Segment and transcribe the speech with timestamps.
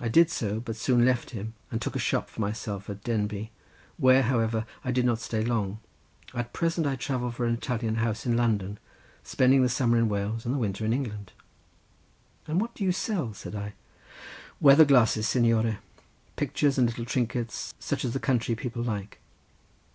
[0.00, 3.48] I did so, but soon left him, and took a shop for myself at Denbigh,
[3.96, 5.78] where, however, I did not stay long.
[6.34, 8.78] At present I travel for an Italian house in London,
[9.22, 11.32] spending the summer in Wales and the winter in England."
[12.46, 13.72] "And what do you sell?" said I.
[14.60, 19.20] "Weather glasses, signore—pictures and little trinkets, such as the country people like."